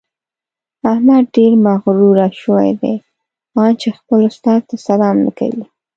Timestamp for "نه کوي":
5.25-5.63